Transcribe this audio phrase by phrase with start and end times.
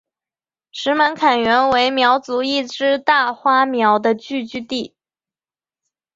[0.71, 4.95] 石门坎原为苗族一支大花苗的聚居地。